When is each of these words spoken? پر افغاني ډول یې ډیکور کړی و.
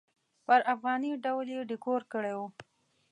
پر 0.45 0.59
افغاني 0.73 1.11
ډول 1.23 1.47
یې 1.55 1.61
ډیکور 1.69 2.01
کړی 2.13 2.33
و. 2.37 2.41